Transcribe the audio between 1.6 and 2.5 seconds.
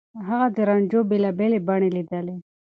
بڼې ليدلي.